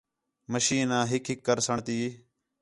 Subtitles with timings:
[0.51, 1.97] مشین آ ہِک ہِک کرسݨ تی